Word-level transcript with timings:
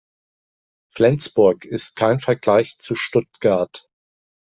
Flensburg 0.91 1.63
ist 1.63 1.95
kein 1.95 2.19
Vergleich 2.19 2.79
zu 2.79 2.95
Stuttgart 2.95 3.87